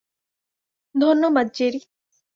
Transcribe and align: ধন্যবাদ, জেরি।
ধন্যবাদ, 0.95 1.47
জেরি। 1.53 1.79